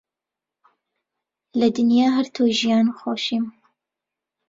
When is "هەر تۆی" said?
2.15-2.53